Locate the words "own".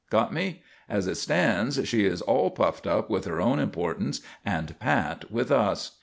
3.39-3.59